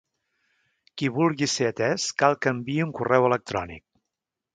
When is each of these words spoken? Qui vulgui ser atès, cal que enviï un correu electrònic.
Qui 1.01 1.09
vulgui 1.17 1.47
ser 1.55 1.67
atès, 1.73 2.05
cal 2.21 2.37
que 2.45 2.53
enviï 2.57 2.81
un 2.87 2.95
correu 3.01 3.29
electrònic. 3.29 3.85